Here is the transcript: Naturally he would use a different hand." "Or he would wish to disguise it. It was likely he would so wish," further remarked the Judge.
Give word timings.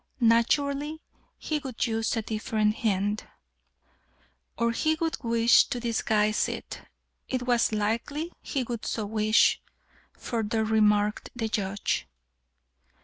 Naturally 0.19 0.99
he 1.37 1.59
would 1.59 1.85
use 1.85 2.17
a 2.17 2.23
different 2.23 2.77
hand." 2.77 3.27
"Or 4.57 4.71
he 4.71 4.95
would 4.95 5.17
wish 5.23 5.65
to 5.65 5.79
disguise 5.79 6.49
it. 6.49 6.81
It 7.29 7.43
was 7.43 7.71
likely 7.71 8.33
he 8.41 8.63
would 8.63 8.83
so 8.83 9.05
wish," 9.05 9.61
further 10.13 10.63
remarked 10.65 11.29
the 11.35 11.47
Judge. 11.49 12.07